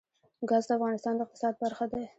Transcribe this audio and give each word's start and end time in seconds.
ګاز 0.49 0.63
د 0.67 0.71
افغانستان 0.77 1.13
د 1.15 1.21
اقتصاد 1.25 1.53
برخه 1.63 1.85
ده. 1.91 2.01